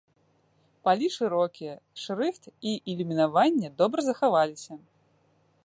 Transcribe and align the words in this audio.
Палі 0.87 1.09
шырокія, 1.15 1.75
шрыфт 2.03 2.43
і 2.69 2.73
ілюмінаванне 2.93 3.67
добра 3.83 3.99
захаваліся. 4.09 4.73